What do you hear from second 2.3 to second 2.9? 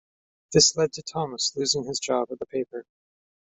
at the paper.